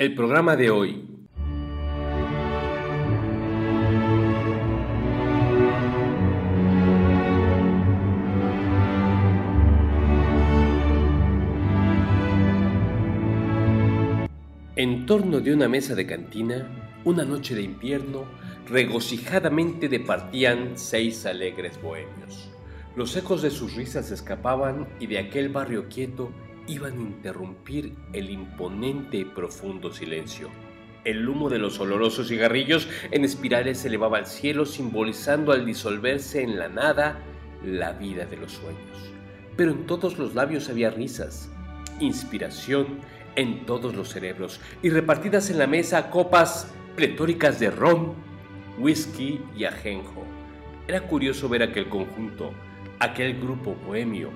[0.00, 1.04] El programa de hoy.
[14.76, 16.68] En torno de una mesa de cantina,
[17.04, 18.26] una noche de invierno,
[18.68, 22.52] regocijadamente departían seis alegres bohemios.
[22.94, 26.30] Los ecos de sus risas escapaban y de aquel barrio quieto
[26.68, 30.50] iban a interrumpir el imponente y profundo silencio.
[31.04, 36.42] El humo de los olorosos cigarrillos en espirales se elevaba al cielo simbolizando al disolverse
[36.42, 37.20] en la nada
[37.64, 39.12] la vida de los sueños.
[39.56, 41.50] Pero en todos los labios había risas,
[41.98, 42.98] inspiración
[43.36, 48.14] en todos los cerebros y repartidas en la mesa copas pletóricas de ron,
[48.78, 50.24] whisky y ajenjo.
[50.86, 52.52] Era curioso ver aquel conjunto,
[52.98, 54.30] aquel grupo bohemio,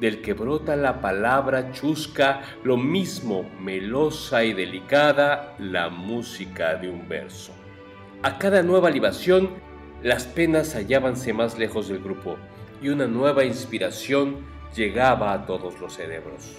[0.00, 7.08] del que brota la palabra chusca, lo mismo melosa y delicada la música de un
[7.08, 7.52] verso.
[8.22, 9.50] A cada nueva libación,
[10.02, 12.36] las penas hallábanse más lejos del grupo
[12.80, 14.36] y una nueva inspiración
[14.74, 16.56] llegaba a todos los cerebros.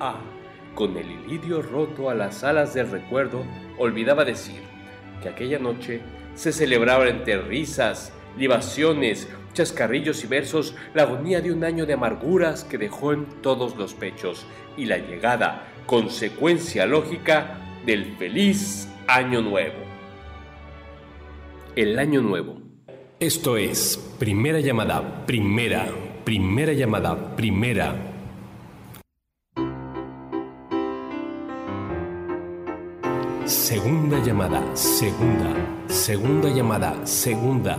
[0.00, 0.20] Ah,
[0.74, 3.44] con el ilidio roto a las alas del recuerdo,
[3.78, 4.60] olvidaba decir
[5.22, 6.00] que aquella noche
[6.34, 12.64] se celebraba entre risas, libaciones, chascarrillos y versos la agonía de un año de amarguras
[12.64, 19.78] que dejó en todos los pechos y la llegada, consecuencia lógica, del feliz año nuevo.
[21.76, 22.58] El año nuevo.
[23.18, 25.86] Esto es, primera llamada, primera,
[26.24, 27.94] primera llamada, primera.
[33.44, 35.54] Segunda llamada, segunda,
[35.88, 37.78] segunda llamada, segunda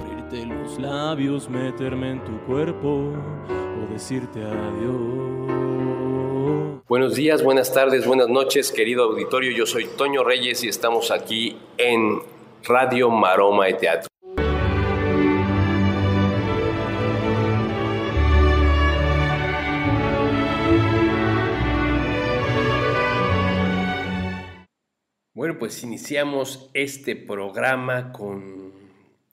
[0.31, 5.51] los labios, meterme en tu cuerpo o decirte adiós.
[6.87, 9.51] Buenos días, buenas tardes, buenas noches, querido auditorio.
[9.51, 12.19] Yo soy Toño Reyes y estamos aquí en
[12.63, 14.07] Radio Maroma de Teatro.
[25.33, 28.71] Bueno, pues iniciamos este programa con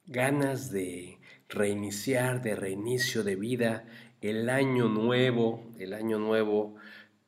[0.09, 3.85] ganas de reiniciar, de reinicio de vida,
[4.21, 6.75] el año nuevo, el año nuevo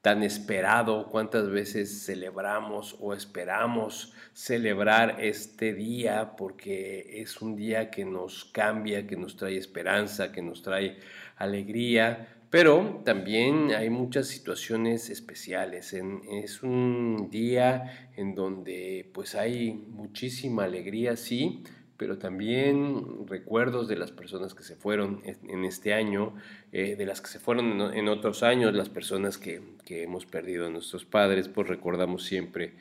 [0.00, 8.06] tan esperado, cuántas veces celebramos o esperamos celebrar este día porque es un día que
[8.06, 10.96] nos cambia, que nos trae esperanza, que nos trae
[11.36, 15.94] alegría, pero también hay muchas situaciones especiales.
[16.32, 21.62] es un día en donde pues hay muchísima alegría, sí,
[22.00, 26.32] pero también recuerdos de las personas que se fueron en este año,
[26.72, 30.70] eh, de las que se fueron en, otros años, las personas que, hemos perdido a
[30.70, 32.72] nuestros padres, pues recordamos siempre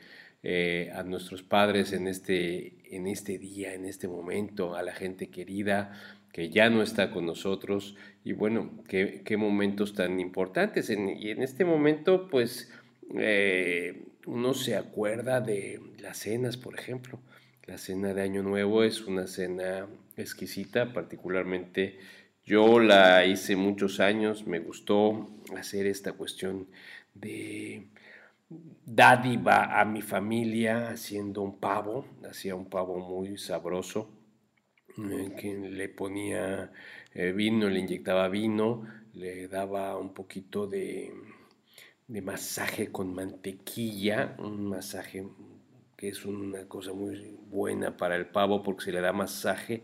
[0.42, 5.28] eh, a nuestros padres en este, en este día, en este momento, a la gente
[5.28, 5.92] querida
[6.32, 10.88] que ya no está con nosotros y bueno, qué, momentos tan importantes.
[10.88, 12.72] y en este momento, pues,
[13.18, 17.20] eh, uno se acuerda de las cenas, por ejemplo
[17.66, 21.98] la cena de Año Nuevo es una cena exquisita, particularmente
[22.44, 26.66] yo la hice muchos años, me gustó hacer esta cuestión
[27.14, 27.86] de
[28.84, 34.10] dádiva a mi familia haciendo un pavo, hacía un pavo muy sabroso,
[34.98, 36.72] eh, que le ponía
[37.14, 41.12] eh, vino, le inyectaba vino, le daba un poquito de,
[42.08, 45.24] de masaje con mantequilla, un masaje
[46.00, 49.82] que es una cosa muy buena para el pavo porque se le da masaje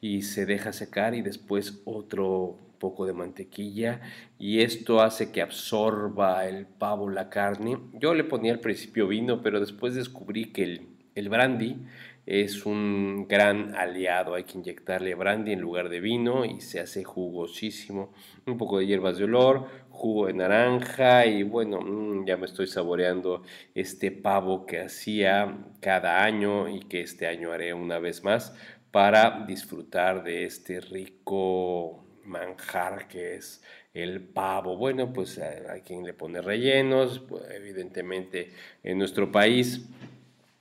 [0.00, 4.00] y se deja secar y después otro poco de mantequilla
[4.38, 7.76] y esto hace que absorba el pavo la carne.
[7.92, 11.76] Yo le ponía al principio vino, pero después descubrí que el, el brandy
[12.24, 14.36] es un gran aliado.
[14.36, 18.14] Hay que inyectarle brandy en lugar de vino y se hace jugosísimo.
[18.46, 19.66] Un poco de hierbas de olor,
[19.98, 23.42] jugo de naranja y bueno, mm, ya me estoy saboreando
[23.74, 28.54] este pavo que hacía cada año y que este año haré una vez más
[28.92, 33.62] para disfrutar de este rico manjar que es
[33.92, 34.76] el pavo.
[34.76, 37.22] Bueno, pues hay quien le pone rellenos,
[37.54, 38.52] evidentemente
[38.82, 39.88] en nuestro país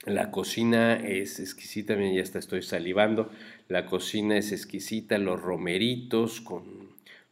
[0.06, 3.30] La cocina es exquisita, ya hasta estoy salivando.
[3.68, 6.77] La cocina es exquisita, los romeritos con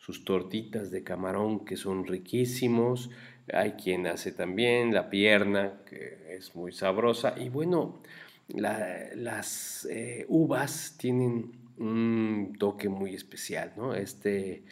[0.06, 3.10] sus tortitas de camarón que son riquísimos.
[3.52, 7.34] Hay quien hace también la pierna, que es muy sabrosa.
[7.40, 8.04] Y bueno,
[8.48, 13.96] las eh, uvas tienen un toque muy especial, ¿no?
[13.96, 14.64] Este,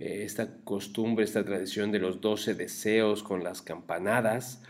[0.00, 4.64] eh, esta costumbre, esta tradición de los 12 deseos con las campanadas.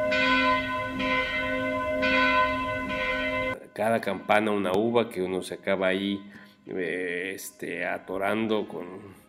[3.72, 6.22] Cada campana una uva que uno se acaba ahí
[6.66, 9.21] eh, este, atorando con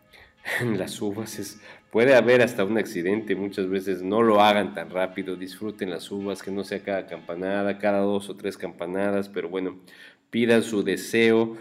[0.78, 1.40] las uvas.
[1.40, 1.62] Es,
[1.92, 6.42] puede haber hasta un accidente, muchas veces no lo hagan tan rápido, disfruten las uvas,
[6.42, 9.78] que no sea cada campanada, cada dos o tres campanadas, pero bueno,
[10.30, 11.58] pidan su deseo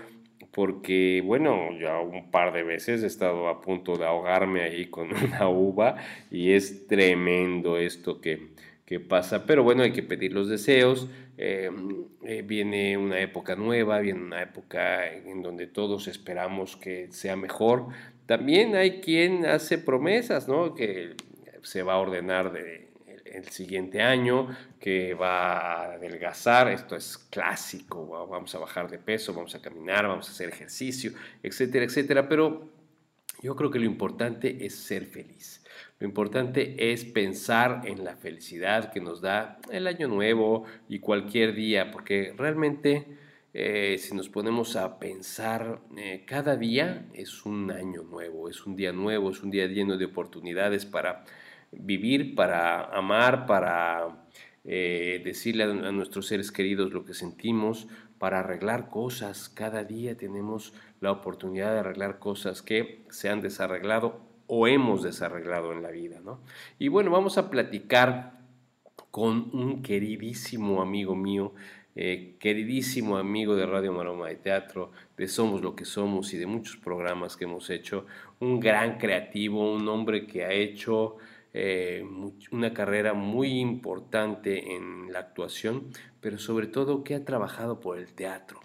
[0.52, 5.08] porque bueno, ya un par de veces he estado a punto de ahogarme ahí con
[5.24, 5.96] una uva
[6.30, 8.48] y es tremendo esto que,
[8.84, 11.08] que pasa, pero bueno, hay que pedir los deseos,
[11.38, 17.36] em, eh, viene una época nueva, viene una época en donde todos esperamos que sea
[17.36, 17.88] mejor,
[18.32, 20.74] también hay quien hace promesas, ¿no?
[20.74, 21.16] Que
[21.62, 22.88] se va a ordenar de,
[23.26, 24.48] el siguiente año,
[24.80, 30.08] que va a adelgazar, esto es clásico, vamos a bajar de peso, vamos a caminar,
[30.08, 31.12] vamos a hacer ejercicio,
[31.42, 32.70] etcétera, etcétera, pero
[33.42, 35.62] yo creo que lo importante es ser feliz.
[35.98, 41.52] Lo importante es pensar en la felicidad que nos da el año nuevo y cualquier
[41.54, 43.18] día, porque realmente
[43.54, 48.76] eh, si nos ponemos a pensar, eh, cada día es un año nuevo, es un
[48.76, 51.24] día nuevo, es un día lleno de oportunidades para
[51.70, 54.24] vivir, para amar, para
[54.64, 57.88] eh, decirle a, nuestros seres queridos lo que sentimos,
[58.18, 59.50] para arreglar cosas.
[59.50, 65.72] Cada día tenemos la oportunidad de arreglar cosas que se han desarreglado o hemos desarreglado
[65.72, 66.20] en la vida.
[66.24, 66.40] ¿no?
[66.78, 68.41] Y bueno, vamos a platicar
[69.12, 71.52] con un queridísimo amigo mío,
[71.94, 76.46] eh, queridísimo amigo de Radio Maroma de Teatro, de Somos lo que Somos y de
[76.46, 78.06] muchos programas que hemos hecho,
[78.40, 81.18] un gran creativo, un hombre que ha hecho
[81.52, 82.02] eh,
[82.52, 85.88] una carrera muy importante en la actuación,
[86.22, 88.60] pero sobre todo que ha trabajado por el teatro.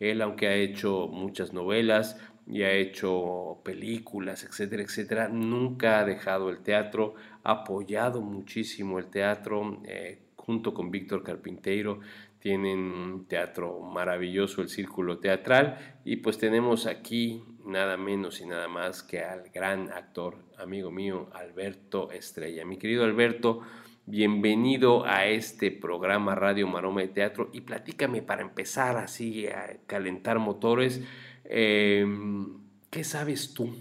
[0.00, 2.18] Él, aunque ha hecho muchas novelas
[2.48, 7.14] y ha hecho películas, etcétera, etcétera, nunca ha dejado el teatro,
[7.44, 12.00] apoyado muchísimo el teatro, eh, junto con Víctor Carpinteiro,
[12.38, 18.66] tienen un teatro maravilloso, el Círculo Teatral, y pues tenemos aquí nada menos y nada
[18.66, 22.64] más que al gran actor, amigo mío, Alberto Estrella.
[22.64, 23.60] Mi querido Alberto,
[24.06, 30.40] bienvenido a este programa Radio Maroma de Teatro y platícame para empezar así a calentar
[30.40, 31.00] motores,
[31.44, 32.58] em,
[32.90, 33.72] ¿qué sabes tú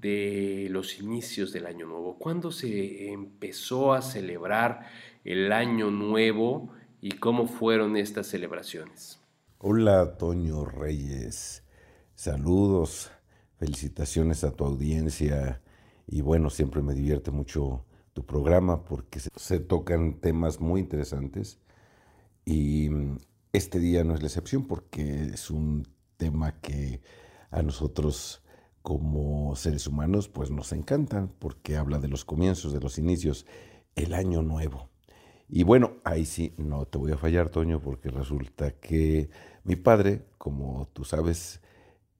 [0.00, 2.18] de los inicios del Año Nuevo?
[2.18, 4.86] ¿Cuándo se empezó a celebrar
[5.24, 6.72] el Año Nuevo?
[7.04, 9.20] y cómo fueron estas celebraciones.
[9.58, 11.62] Hola, Toño Reyes.
[12.14, 13.10] Saludos,
[13.58, 15.60] felicitaciones a tu audiencia
[16.06, 21.60] y bueno, siempre me divierte mucho tu programa porque se, tocan temas muy interesantes
[22.46, 23.18] y mm,
[23.52, 25.86] este día no es la excepción porque es un
[26.16, 27.02] tema que
[27.50, 28.42] a nosotros
[28.84, 33.46] como seres humanos pues nos encanta porque habla de los comienzos, de los inicios,
[33.94, 34.90] el año nuevo.
[35.48, 39.30] Y bueno, ahí sí, no te voy a fallar, Toño, porque resulta que
[39.64, 41.62] mi padre, como tú sabes,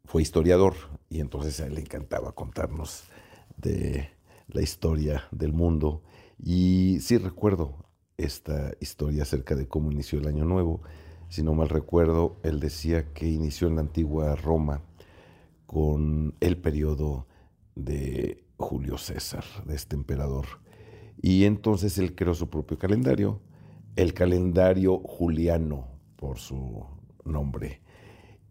[0.06, 0.72] fue historiador
[1.10, 3.04] y entonces a él le encantaba contarnos
[3.58, 4.08] de
[4.48, 6.02] la historia del mundo.
[6.42, 7.76] Y sí recuerdo
[8.16, 10.80] esta historia acerca de cómo inició el Año Nuevo.
[11.28, 14.80] Si no mal recuerdo, él decía que inició en la antigua Roma
[15.74, 17.26] con el periodo
[17.74, 20.46] de Julio César, de este emperador
[21.20, 23.40] y entonces él creó su propio calendario,
[23.96, 26.84] el calendario juliano, por su
[27.24, 27.80] nombre.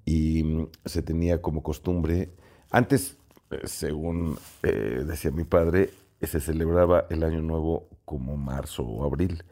[0.06, 2.34] Y mm, se tenía como costumbre,
[2.72, 3.18] antes,
[3.52, 9.44] eh, según eh, decía mi padre, se celebraba el año nuevo como marzo o abril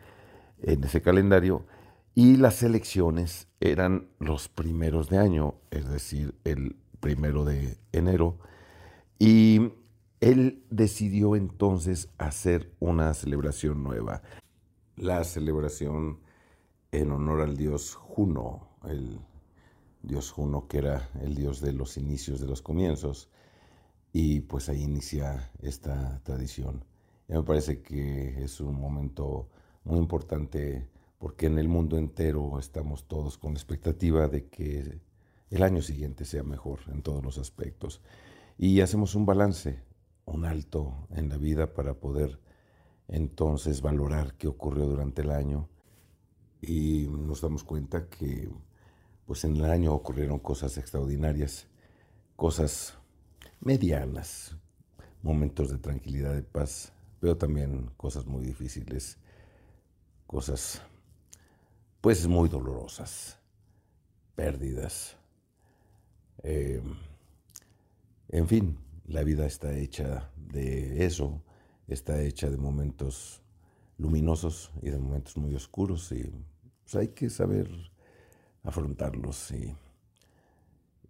[0.63, 1.65] en ese calendario
[2.15, 8.37] y las elecciones eran los primeros de año, es decir, el primero de enero.
[9.19, 9.73] Y
[10.21, 14.21] él decidió entonces hacer una celebración nueva,
[14.95, 16.19] la celebración
[16.91, 19.19] en honor al dios Juno, el
[20.03, 23.29] dios Juno que era el dios de los inicios, de los comienzos,
[24.13, 26.85] y pues ahí inicia esta tradición.
[27.27, 29.49] Me parece que es un momento
[29.83, 34.99] muy importante porque en el mundo entero estamos todos con la expectativa de que
[35.51, 38.01] el año siguiente sea mejor en todos los aspectos.
[38.57, 39.83] Y hacemos un balance
[40.25, 42.39] un alto en la vida para poder
[43.07, 45.69] entonces valorar qué ocurrió durante el año
[46.61, 48.49] y nos damos cuenta que
[49.25, 51.67] pues en el año ocurrieron cosas extraordinarias,
[52.35, 52.97] cosas
[53.59, 54.55] medianas,
[55.21, 59.17] momentos de tranquilidad, de paz, pero también cosas muy difíciles,
[60.27, 60.81] cosas
[61.99, 63.37] pues muy dolorosas,
[64.35, 65.20] pérdidas.
[66.43, 66.81] Eh,
[68.29, 71.43] en fin, la vida está hecha de eso,
[71.87, 73.41] está hecha de momentos
[73.97, 76.31] luminosos y de momentos muy oscuros y
[76.83, 77.69] pues, hay que saber
[78.63, 79.75] afrontarlos y,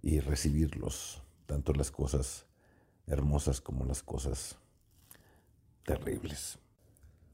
[0.02, 2.46] y recibirlos, tanto las cosas
[3.08, 4.58] hermosas como las cosas
[5.84, 6.58] terribles.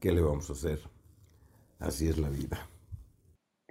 [0.00, 0.80] ¿Qué le vamos a hacer?
[1.78, 2.68] Así es la vida.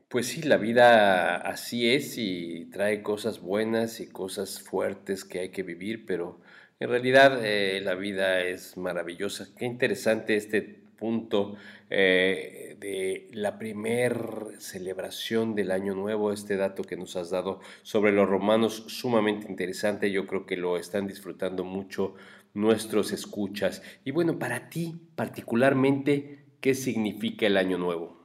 [0.10, 5.50] Pues sí, la vida así es y trae cosas buenas y cosas fuertes que hay
[5.50, 6.40] que vivir, pero
[6.80, 9.50] en realidad eh, la vida es maravillosa.
[9.58, 11.58] Qué interesante este punto
[11.90, 14.18] eh, de la primer
[14.60, 20.10] celebración del Año Nuevo, este dato que nos has dado sobre los romanos, sumamente interesante.
[20.12, 22.16] Yo creo que lo están disfrutando mucho
[22.54, 23.84] nuestros escuchas.
[24.06, 28.17] Y bueno, para ti particularmente, ¿qué significa el Año Nuevo?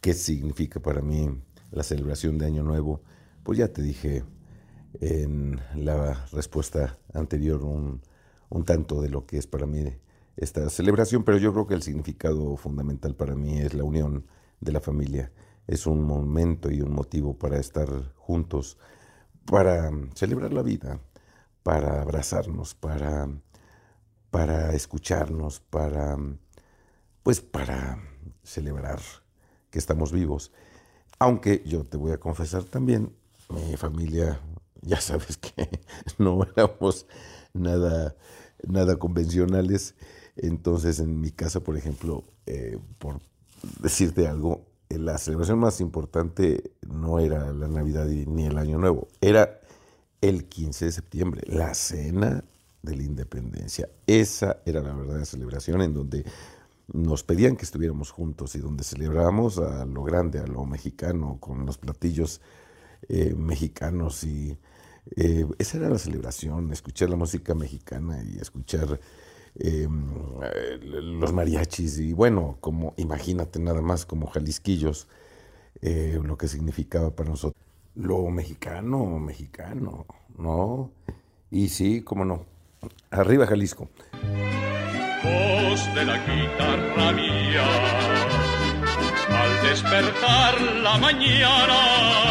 [0.00, 1.28] ¿Qué significa para mí
[1.72, 3.02] la celebración de Año Nuevo?
[3.42, 4.24] Pues ya te dije
[4.98, 8.00] en la respuesta anterior un,
[8.64, 9.84] tanto de lo que es para mí
[10.36, 14.26] esta celebración, pero yo creo que el significado fundamental para mí es la unión
[14.60, 15.32] de la familia.
[15.66, 18.78] Es un momento y un motivo para estar juntos,
[19.44, 20.98] para celebrar la vida,
[21.62, 23.28] para abrazarnos, para,
[24.30, 26.16] para escucharnos, para,
[27.22, 27.98] pues para
[28.42, 28.98] celebrar
[29.70, 30.52] que estamos vivos.
[31.18, 33.12] Aunque yo te voy a confesar también,
[33.48, 34.40] mi familia
[34.82, 35.68] ya sabes que
[36.18, 37.06] no éramos
[37.52, 38.14] nada,
[38.66, 39.94] nada convencionales.
[40.36, 43.20] Entonces, en mi casa, por ejemplo, eh, por
[43.80, 49.60] decirte algo, la celebración más importante no era la Navidad ni el Año Nuevo, era
[50.20, 52.44] el 15 de septiembre, la cena
[52.82, 53.88] de la independencia.
[54.06, 56.24] Esa era la verdadera celebración en donde
[56.92, 61.66] nos pedían que estuviéramos juntos y donde celebrábamos a lo grande, a lo mexicano, con
[61.66, 62.40] los platillos
[63.08, 64.58] eh, mexicanos y
[65.16, 69.00] eh, esa era la celebración, escuchar la música mexicana y escuchar
[69.56, 75.08] eh, los mariachis y bueno, como imagínate nada más como jalisquillos,
[75.82, 77.62] eh, lo que significaba para nosotros.
[77.96, 80.06] Lo mexicano, mexicano,
[80.38, 80.90] ¿no?
[81.50, 82.44] Y sí, cómo no.
[83.10, 83.88] Arriba Jalisco.
[85.22, 87.66] Voz de la guitarra mía,
[89.28, 92.30] al despertar la mañana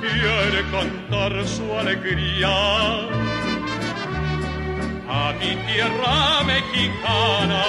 [0.00, 2.48] quiere cantar su alegría
[5.08, 7.62] a mi tierra mexicana.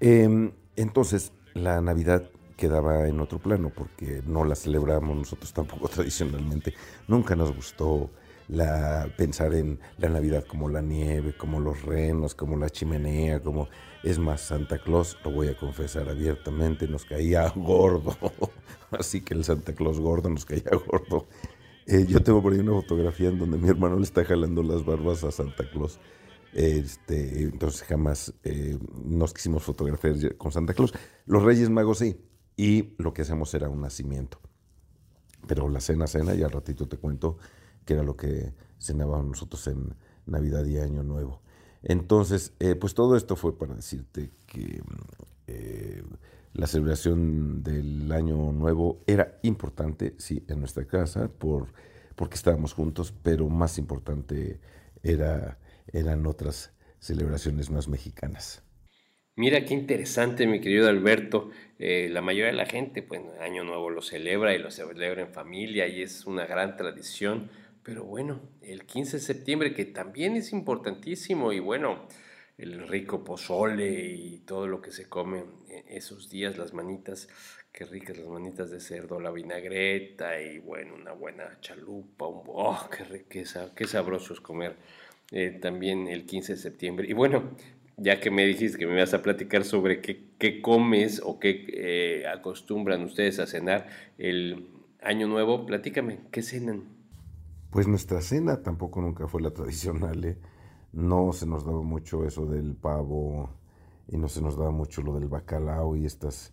[0.00, 6.74] Em, entonces, la Navidad quedaba en otro plano porque no la celebramos nosotros tampoco tradicionalmente.
[7.08, 8.10] Nunca nos gustó
[8.48, 13.68] la, pensar en la Navidad como la nieve, como los renos, como la chimenea, como...
[14.02, 18.16] Es más, Santa Claus, lo voy a confesar abiertamente, nos caía gordo.
[18.92, 21.26] Así que el Santa Claus gordo nos caía gordo.
[21.86, 24.84] Eh, yo tengo por ahí una fotografía en donde mi hermano le está jalando las
[24.84, 25.98] barbas a Santa Claus.
[26.52, 30.94] Este, entonces jamás eh, nos quisimos fotografiar con Santa Claus.
[31.24, 32.16] Los Reyes Magos sí.
[32.56, 34.40] Y lo que hacemos era un nacimiento.
[35.46, 37.38] Pero la cena, cena, y al ratito te cuento
[37.86, 39.94] que era lo que cenábamos nosotros en
[40.26, 41.40] Navidad y Año Nuevo.
[41.82, 44.82] Entonces, eh, pues todo esto fue para decirte que
[45.46, 46.02] eh,
[46.52, 51.68] la celebración del Año Nuevo era importante, sí, en nuestra casa, por,
[52.16, 54.58] porque estábamos juntos, pero más importante
[55.02, 55.58] era,
[55.92, 58.62] eran otras celebraciones más mexicanas.
[59.36, 61.50] Mira qué interesante, mi querido Alberto.
[61.78, 65.32] Eh, la mayoría de la gente, pues, Año Nuevo lo celebra y lo celebra en
[65.32, 67.50] familia y es una gran tradición
[67.86, 72.08] pero bueno, el 15 de septiembre, que también es importantísimo, y bueno,
[72.58, 75.44] el rico pozole y todo lo que se come
[75.86, 77.28] esos días, las manitas,
[77.70, 82.88] qué ricas las manitas de cerdo, la vinagreta y bueno, una buena chalupa, un, oh,
[82.90, 84.74] qué riqueza, qué sabroso es comer
[85.30, 87.06] eh, también el 15 de septiembre.
[87.08, 87.52] Y bueno,
[87.98, 91.66] ya que me dijiste que me vas a platicar sobre qué, qué comes o qué
[91.68, 93.86] eh, acostumbran ustedes a cenar
[94.18, 96.95] el año nuevo, platícame, ¿qué cenan?
[97.70, 100.38] Pues nuestra cena tampoco nunca fue la tradicional, ¿eh?
[100.92, 103.50] No se nos daba mucho eso del pavo
[104.08, 106.52] y no se nos daba mucho lo del bacalao y estas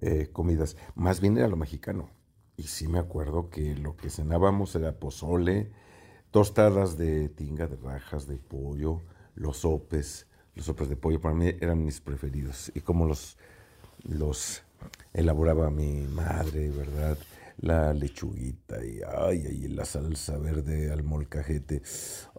[0.00, 0.76] eh, comidas.
[0.94, 2.08] Más bien era lo mexicano.
[2.56, 5.72] Y sí me acuerdo que lo que cenábamos era pozole,
[6.30, 9.02] tostadas de tinga, de rajas, de pollo,
[9.34, 10.28] los sopes.
[10.54, 12.70] Los sopes de pollo para mí eran mis preferidos.
[12.74, 13.36] Y como los,
[14.04, 14.62] los
[15.12, 17.18] elaboraba mi madre, ¿verdad?
[17.58, 21.82] La lechuguita y ay, la salsa verde al molcajete,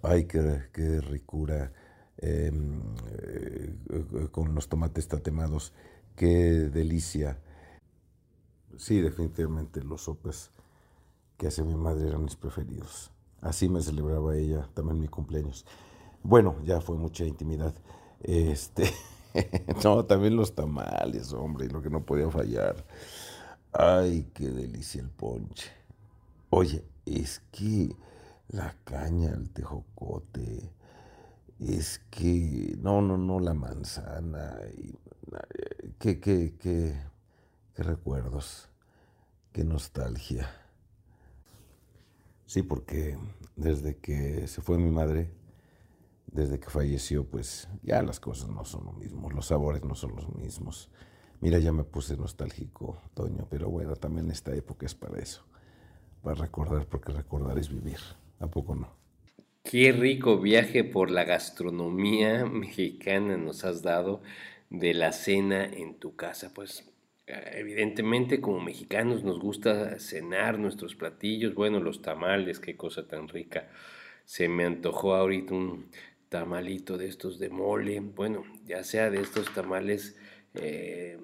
[0.04, 1.72] ay, qué, qué ricura,
[2.18, 2.82] em,
[3.18, 3.76] eh,
[4.32, 5.74] con los tomates tatemados,
[6.16, 7.40] qué delicia.
[8.78, 10.52] Sí, definitivamente los sopes
[11.38, 13.12] que hace mi madre eran mis preferidos.
[13.42, 15.66] Así me celebraba ella también mi cumpleaños.
[16.24, 17.74] Bueno, ya fue mucha intimidad.
[18.22, 18.92] Este,
[19.84, 22.84] no, también los tamales, hombre, lo que no podía fallar.
[23.78, 25.70] Ay, qué delicia el ponche.
[26.50, 27.94] Oye, es que
[28.48, 30.72] la caña, el tejocote,
[31.60, 34.58] es que, no, no, no, la manzana,
[36.00, 36.96] qué, qué, qué,
[37.74, 38.70] qué recuerdos,
[39.52, 40.50] qué nostalgia.
[42.46, 43.18] Sí, porque
[43.58, 45.34] desde que se fue mi madre,
[46.28, 50.16] desde que falleció, pues ya las cosas no son lo mismo, los sabores no son
[50.16, 50.90] los mismos.
[51.42, 55.46] Mira, ya me puse nostálgico, Toño, pero bueno, también esta época es para eso,
[56.24, 58.00] para recordar, porque recordar es vivir,
[58.40, 58.96] ¿a poco no?
[59.64, 64.22] Qué rico viaje por la gastronomía mexicana nos has dado
[64.70, 66.54] de la cena en tu casa.
[66.54, 66.92] Pues
[67.28, 73.70] evidentemente como mexicanos nos gusta cenar nuestros platillos, bueno, los tamales, qué cosa tan rica.
[74.26, 75.90] Se me antojó ahorita un
[76.30, 80.16] tamalito de estos de mole, bueno, ya sea de estos tamales
[80.58, 81.20] eh,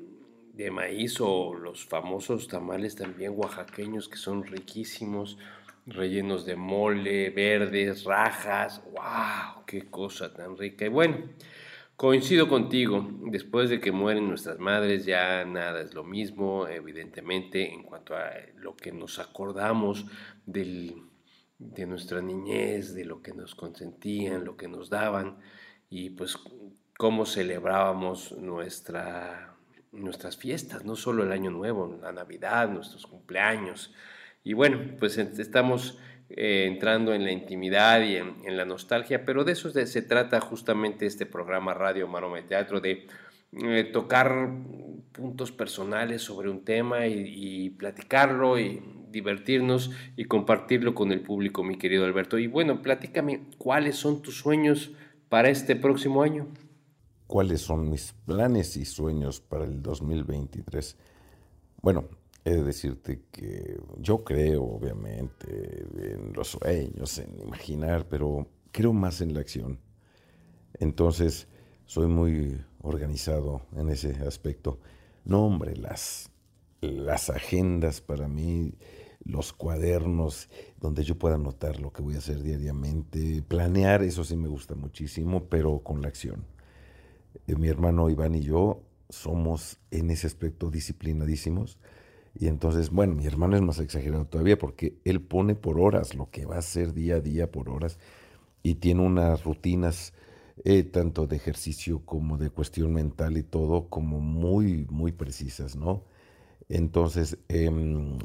[0.53, 5.37] de maíz o los famosos tamales también oaxaqueños que son riquísimos,
[5.85, 10.85] rellenos de mole, verdes, rajas, wow, qué cosa tan rica.
[10.85, 11.17] Y bueno,
[11.95, 17.83] coincido contigo, después de que mueren nuestras madres ya nada es lo mismo, evidentemente, en
[17.83, 20.05] cuanto a lo que nos acordamos
[20.45, 20.95] del
[21.61, 25.37] de nuestra niñez, de lo que nos consentían, lo que nos daban
[25.89, 26.35] y pues
[26.97, 29.55] cómo celebrábamos nuestra,
[29.91, 33.93] nuestras fiestas, no solo el Año Nuevo, la Navidad, nuestros cumpleaños.
[34.43, 39.51] Y bueno, pues estamos eh, entrando en la intimidad y en, la nostalgia, pero de
[39.53, 43.07] eso se trata justamente este programa Radio Maroma Teatro, de
[43.53, 44.49] eh, tocar
[45.11, 51.77] puntos personales sobre un tema y, platicarlo y divertirnos y compartirlo con el público, mi
[51.77, 52.37] querido Alberto.
[52.37, 54.91] Y bueno, platícame, ¿cuáles son tus sueños
[55.27, 56.47] para este próximo año?
[57.31, 60.97] ¿Cuáles son mis planes y sueños para el 2023?
[61.81, 62.09] Bueno,
[62.43, 69.21] he de decirte que yo creo, obviamente, en los sueños, en imaginar, pero creo más
[69.21, 69.79] en la acción.
[70.77, 71.47] Entonces,
[71.85, 74.81] soy muy organizado en ese aspecto.
[75.23, 76.29] No, hombre, las,
[76.81, 78.73] las agendas para mí,
[79.23, 80.49] los cuadernos
[80.81, 84.75] donde yo pueda anotar lo que voy a hacer diariamente, planear, eso sí me gusta
[84.75, 86.45] muchísimo, pero con la acción.
[87.47, 91.77] Eh, mi hermano Iván y yo somos en ese aspecto disciplinadísimos.
[92.33, 96.29] Y entonces, bueno, mi hermano es más exagerado todavía porque él pone por horas lo
[96.31, 97.99] que va a hacer día a día por horas
[98.63, 100.13] y tiene unas rutinas
[100.63, 106.03] eh, tanto de ejercicio como de cuestión mental y todo, como muy, muy precisas, ¿no?
[106.69, 108.17] Entonces, em,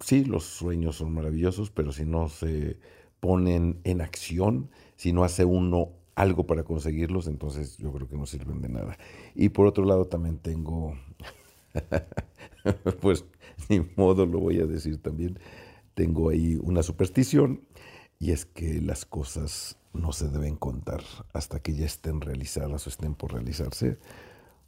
[0.00, 2.78] sí, los sueños son maravillosos, pero si no se
[3.20, 8.26] ponen en acción, si no hace uno algo para conseguirlos, entonces yo creo que no
[8.26, 8.98] sirven de nada.
[9.34, 10.94] Y por otro lado también tengo,
[13.00, 13.24] pues
[13.68, 15.38] ni modo lo voy a decir también,
[15.94, 17.62] tengo ahí una superstición
[18.18, 22.90] y es que las cosas no se deben contar hasta que ya estén realizadas o
[22.90, 23.98] estén por realizarse,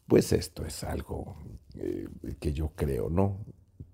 [0.06, 1.36] pues esto es algo
[1.76, 2.08] eh,
[2.40, 3.38] que yo creo, ¿no?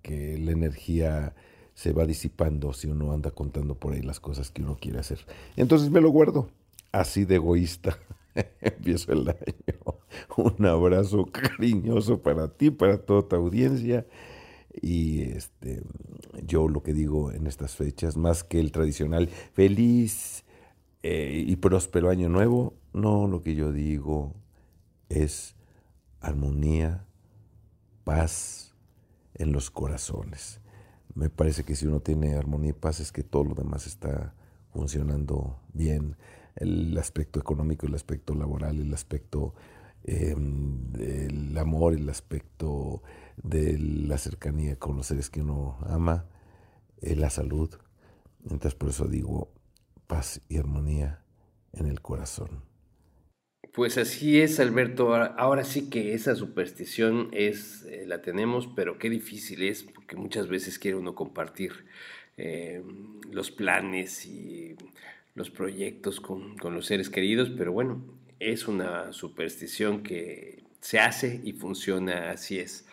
[0.01, 1.33] Que la energía
[1.73, 5.19] se va disipando si uno anda contando por ahí las cosas que uno quiere hacer.
[5.55, 6.49] Entonces me lo guardo,
[6.91, 7.97] así de egoísta.
[8.61, 9.99] Empiezo el año.
[10.37, 14.05] Un abrazo cariñoso para ti, para toda tu audiencia.
[14.81, 15.83] Y este,
[16.45, 20.45] yo lo que digo en estas fechas, más que el tradicional, feliz
[21.03, 24.33] eh, y próspero año nuevo, no, lo que yo digo
[25.09, 25.55] es
[26.21, 27.05] armonía,
[28.03, 28.73] paz
[29.35, 30.61] en los corazones.
[31.15, 34.33] Me parece que si uno tiene armonía y paz es que todo lo demás está
[34.71, 36.15] funcionando bien.
[36.61, 39.55] El aspecto económico, el aspecto laboral, el aspecto
[40.03, 43.01] em, del amor, el aspecto
[43.41, 46.25] de la cercanía con los seres que uno ama,
[47.01, 47.69] eh, la salud.
[48.43, 49.51] Entonces por eso digo,
[50.07, 51.23] paz y armonía
[51.73, 52.63] en el corazón.
[53.73, 55.15] Pues así es, Alberto.
[55.15, 60.49] Ahora sí que esa superstición es, eh, la tenemos, pero qué difícil es, porque muchas
[60.49, 61.85] veces quiere uno compartir
[62.37, 62.83] eh,
[63.31, 64.75] los planes y
[65.35, 68.03] los proyectos con, con, los seres queridos, pero bueno,
[68.39, 72.85] es una superstición que se hace y funciona, así es.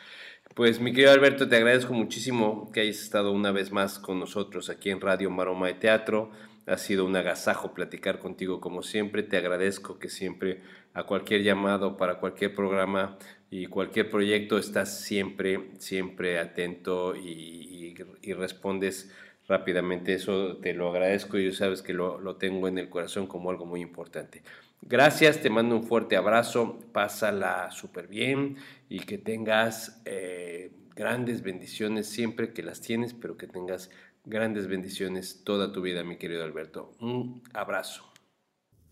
[0.54, 4.70] Pues mi querido Alberto, te agradezco muchísimo que hayas estado una vez más con nosotros
[4.70, 6.32] aquí en Radio Maroma de Teatro.
[6.66, 9.22] Ha sido un agasajo platicar contigo como siempre.
[9.22, 10.62] Te agradezco que siempre
[10.94, 13.18] a cualquier llamado para cualquier programa
[13.50, 17.94] y cualquier proyecto estás siempre, siempre atento y,
[18.34, 19.10] respondes
[19.48, 20.14] rápidamente.
[20.14, 23.66] Eso te lo agradezco y sabes que lo, lo tengo en el corazón como algo
[23.66, 24.42] muy importante.
[24.82, 28.56] Gracias, te mando un fuerte abrazo, pásala súper bien
[28.88, 33.90] y que tengas eh, grandes bendiciones siempre que las tienes, pero que tengas
[34.24, 36.92] grandes bendiciones toda tu vida, mi querido Alberto.
[37.00, 38.04] Un abrazo.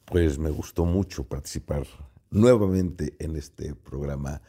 [0.07, 1.87] Pues me gustó mucho participar
[2.31, 4.41] nuevamente en este programa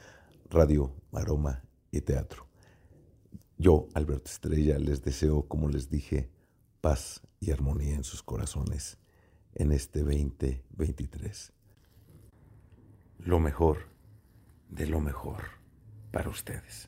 [0.49, 2.46] Radio Aroma y Teatro.
[3.59, 6.29] Yo, Alberto Estrella, les deseo, como les dije,
[6.79, 8.99] paz y armonía en sus corazones
[9.55, 11.53] en este 2023.
[13.17, 13.89] Lo mejor
[14.69, 15.43] de lo mejor
[16.11, 16.87] para ustedes.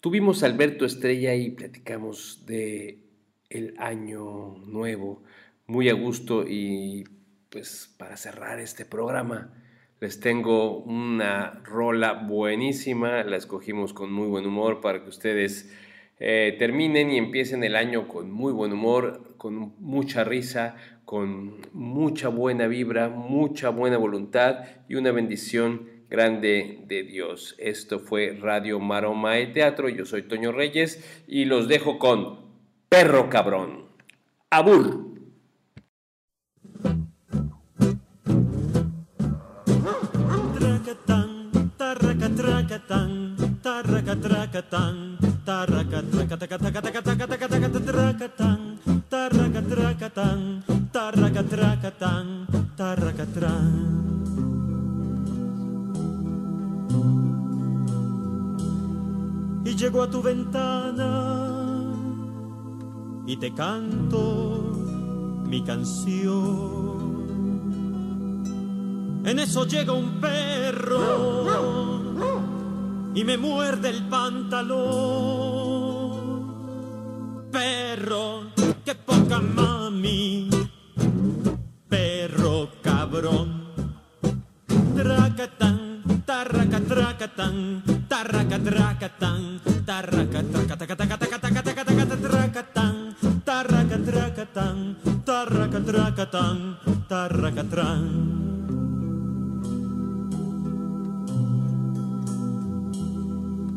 [0.00, 3.02] Tuvimos a Alberto Estrella y platicamos de
[3.50, 5.24] el año nuevo
[5.66, 7.02] muy a gusto y
[7.50, 9.52] pues para cerrar este programa
[10.00, 15.72] les tengo una rola buenísima, la escogimos con muy buen humor para que ustedes
[16.18, 22.28] eh, terminen y empiecen el año con muy buen humor, con mucha risa, con mucha
[22.28, 27.54] buena vibra, mucha buena voluntad y una bendición grande de Dios.
[27.58, 29.88] Esto fue Radio Maroma de Teatro.
[29.88, 32.40] Yo soy Toño Reyes y los dejo con
[32.88, 33.86] Perro Cabrón.
[34.50, 35.16] Abur.
[59.64, 61.44] Y llego a tu ventana
[63.26, 64.72] y te canto
[65.48, 66.96] mi canción.
[69.24, 71.86] En eso llega un perro
[73.16, 74.76] y me muerde el pantalón.
[77.50, 78.52] Perro,
[78.84, 80.50] qué poca mami,
[81.88, 83.64] perro cabrón.
[84.94, 91.54] Tracatán, tarraca, tracatán, tarraca, tracatán, tarraca, traca, taca, taca, tracatán,
[93.44, 96.78] tarraca, tracatán, tarraca, tracatán,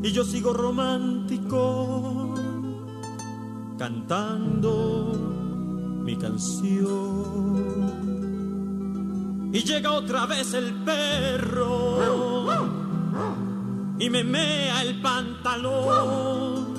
[0.10, 2.34] y yo sigo romántico
[3.78, 5.14] cantando
[6.04, 6.80] mi canción.
[9.54, 12.48] Y llega otra vez el perro
[14.00, 16.74] y me mea el pantalón.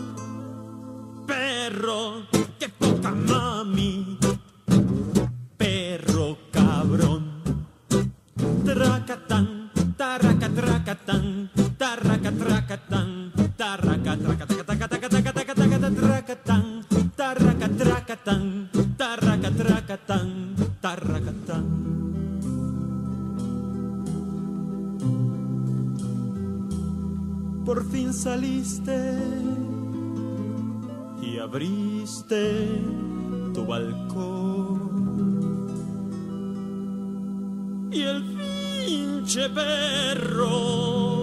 [1.24, 2.26] Perro,
[2.58, 4.09] qué poca mami,
[28.12, 29.18] saliste
[31.22, 32.82] y abriste
[33.54, 34.80] tu balcón
[37.92, 38.22] y el
[38.86, 41.20] pinche perro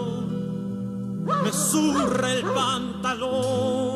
[1.44, 3.87] me surre el pantalón.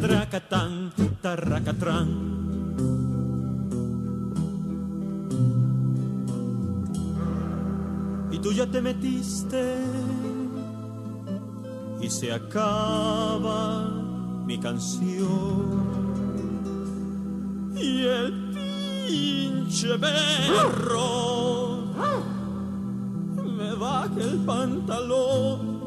[0.00, 2.38] Tracatán, tarracatrán.
[8.38, 9.76] y tú ya te metiste
[12.00, 13.90] y se acaba
[14.46, 15.98] mi canción
[17.76, 21.78] y el pinche perro
[23.42, 25.77] me baja el pantalón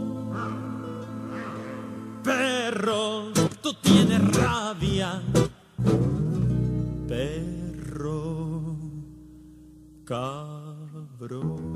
[2.23, 3.31] perro
[3.61, 5.21] tú tienes rabia.
[7.07, 8.77] Perro
[10.05, 11.71] cabrón